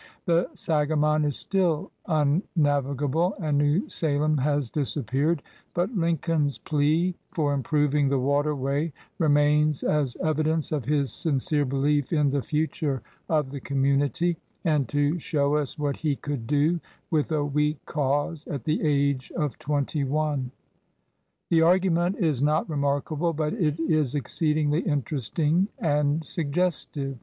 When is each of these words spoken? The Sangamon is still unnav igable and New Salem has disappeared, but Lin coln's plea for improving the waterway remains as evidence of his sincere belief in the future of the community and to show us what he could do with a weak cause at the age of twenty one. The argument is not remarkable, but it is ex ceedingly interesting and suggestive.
The 0.25 0.49
Sangamon 0.55 1.23
is 1.25 1.37
still 1.37 1.91
unnav 2.09 2.95
igable 2.95 3.33
and 3.39 3.59
New 3.59 3.87
Salem 3.87 4.39
has 4.39 4.71
disappeared, 4.71 5.43
but 5.75 5.95
Lin 5.95 6.17
coln's 6.17 6.57
plea 6.57 7.13
for 7.29 7.53
improving 7.53 8.09
the 8.09 8.17
waterway 8.17 8.93
remains 9.19 9.83
as 9.83 10.15
evidence 10.15 10.71
of 10.71 10.85
his 10.85 11.13
sincere 11.13 11.65
belief 11.65 12.11
in 12.11 12.31
the 12.31 12.41
future 12.41 13.03
of 13.29 13.51
the 13.51 13.59
community 13.59 14.37
and 14.65 14.89
to 14.89 15.19
show 15.19 15.53
us 15.53 15.77
what 15.77 15.97
he 15.97 16.15
could 16.15 16.47
do 16.47 16.79
with 17.11 17.31
a 17.31 17.45
weak 17.45 17.77
cause 17.85 18.47
at 18.47 18.63
the 18.63 18.81
age 18.81 19.31
of 19.35 19.59
twenty 19.59 20.03
one. 20.03 20.49
The 21.51 21.61
argument 21.61 22.15
is 22.17 22.41
not 22.41 22.67
remarkable, 22.67 23.33
but 23.33 23.53
it 23.53 23.79
is 23.79 24.15
ex 24.15 24.33
ceedingly 24.35 24.83
interesting 24.83 25.67
and 25.77 26.25
suggestive. 26.25 27.19